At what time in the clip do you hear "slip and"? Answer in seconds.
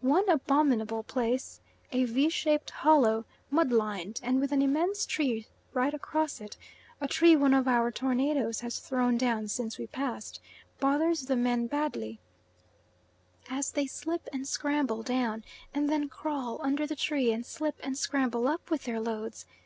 13.86-14.48, 17.44-17.98